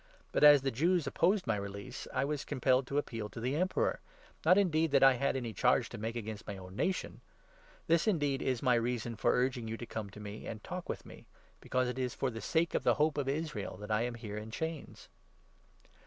But, 0.31 0.43
as 0.43 0.63
the 0.63 0.71
Jews 0.71 1.05
opposed 1.05 1.45
my 1.45 1.55
release, 1.55 2.07
I 2.11 2.25
was 2.25 2.43
com 2.43 2.59
pelled 2.59 2.87
to 2.87 2.97
appeal 2.97 3.29
to 3.29 3.39
the 3.39 3.55
Emperor— 3.55 3.99
not, 4.47 4.57
indeed, 4.57 4.89
that 4.93 5.03
I 5.03 5.13
had 5.13 5.35
any 5.35 5.53
charge 5.53 5.89
to 5.89 5.99
make 5.99 6.15
against 6.15 6.47
my 6.47 6.57
own 6.57 6.75
nation. 6.75 7.21
This, 7.85 8.05
then, 8.05 8.19
is 8.19 8.63
my 8.63 8.73
reason 8.73 9.15
for 9.15 9.31
urging 9.31 9.67
you 9.67 9.77
to 9.77 9.85
come 9.85 10.09
to 10.09 10.19
see 10.19 10.23
me 10.23 10.47
and 10.47 10.63
talk 10.63 10.89
with 10.89 11.05
me; 11.05 11.27
because 11.59 11.87
it 11.87 11.99
is 11.99 12.15
for 12.15 12.31
the 12.31 12.41
sake 12.41 12.73
of 12.73 12.81
the 12.83 12.95
Hope 12.95 13.15
of 13.19 13.29
Israel 13.29 13.77
that 13.77 13.91
I 13.91 14.01
am 14.01 14.15
here 14.15 14.37
in 14.37 14.49
chains." 14.49 15.07